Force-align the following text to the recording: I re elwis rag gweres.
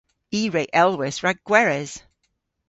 I 0.39 0.41
re 0.53 0.63
elwis 0.81 1.17
rag 1.23 1.37
gweres. 1.47 1.91